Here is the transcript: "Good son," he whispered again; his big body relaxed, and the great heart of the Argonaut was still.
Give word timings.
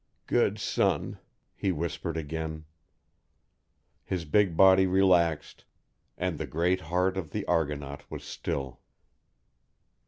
"Good 0.25 0.57
son," 0.57 1.19
he 1.55 1.71
whispered 1.71 2.17
again; 2.17 2.65
his 4.03 4.25
big 4.25 4.57
body 4.57 4.87
relaxed, 4.87 5.63
and 6.17 6.39
the 6.39 6.47
great 6.47 6.81
heart 6.81 7.17
of 7.17 7.29
the 7.29 7.45
Argonaut 7.45 8.01
was 8.09 8.23
still. 8.23 8.79